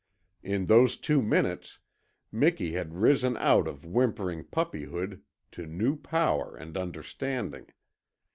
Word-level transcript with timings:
In 0.41 0.65
those 0.65 0.97
two 0.97 1.21
minutes 1.21 1.77
Miki 2.31 2.71
had 2.71 2.95
risen 2.95 3.37
out 3.37 3.67
of 3.67 3.85
whimpering 3.85 4.43
puppyhood 4.45 5.21
to 5.51 5.67
new 5.67 5.95
power 5.95 6.55
and 6.57 6.75
understanding. 6.75 7.67